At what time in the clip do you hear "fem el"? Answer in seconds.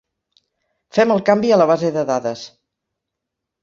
0.99-1.23